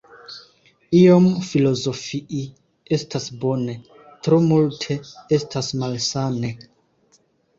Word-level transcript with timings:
Iom 0.99 1.25
filozofii 1.49 2.39
estas 2.97 3.27
bone, 3.43 3.75
tro 4.27 4.39
multe 4.47 4.97
estas 5.39 5.69
malsane. 5.83 6.53